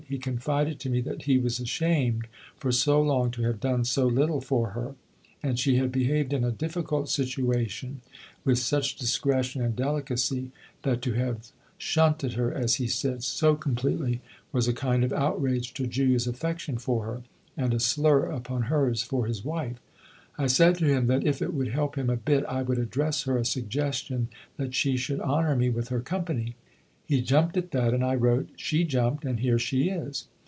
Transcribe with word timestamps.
He 0.09 0.17
confided 0.17 0.77
to 0.81 0.89
me 0.89 0.99
that 1.01 1.21
he 1.21 1.37
was 1.37 1.57
ashamed 1.61 2.27
for 2.57 2.69
so 2.69 3.01
long 3.01 3.31
to 3.31 3.43
have 3.43 3.61
done 3.61 3.85
so 3.85 4.07
little 4.07 4.41
for 4.41 4.71
her; 4.71 4.95
and 5.41 5.57
she 5.57 5.77
had 5.77 5.89
behaved 5.89 6.33
in 6.33 6.43
a 6.43 6.51
difficult 6.51 7.07
situation 7.07 8.01
with 8.43 8.57
such 8.59 8.97
discretion 8.97 9.61
and 9.61 9.73
delicacy 9.73 10.51
that 10.83 11.01
to 11.03 11.13
have' 11.13 11.51
shunted' 11.77 12.33
her, 12.33 12.53
as 12.53 12.75
he 12.75 12.87
said, 12.87 13.23
so 13.23 13.55
completely 13.55 14.19
was 14.51 14.67
a 14.67 14.73
kind 14.73 15.05
of 15.05 15.13
outrage 15.13 15.73
to 15.75 15.87
Julia's 15.87 16.27
affection 16.27 16.77
for 16.77 17.05
her 17.05 17.21
and 17.55 17.73
a 17.73 17.79
slur 17.79 18.25
upon 18.25 18.63
hers 18.63 19.01
for 19.03 19.27
his 19.27 19.45
wife. 19.45 19.79
I 20.37 20.47
said 20.47 20.75
to 20.79 20.85
him 20.87 21.07
that 21.07 21.23
if 21.25 21.41
it 21.41 21.53
would 21.53 21.69
help 21.69 21.95
him 21.97 22.09
a 22.09 22.17
bit 22.17 22.43
I 22.49 22.63
would 22.63 22.79
address 22.79 23.23
her 23.23 23.37
a 23.37 23.45
suggestion 23.45 24.27
that 24.57 24.75
she 24.75 24.97
should 24.97 25.21
honour 25.21 25.55
me 25.55 25.69
with 25.69 25.87
her 25.87 26.01
company. 26.01 26.57
He 27.03 27.21
jumped 27.21 27.57
at 27.57 27.71
that, 27.71 27.93
and 27.93 28.05
I 28.05 28.15
wrote. 28.15 28.51
She 28.55 28.85
jumped, 28.85 29.25
and 29.25 29.41
here 29.41 29.59
she 29.59 29.89
is." 29.89 30.29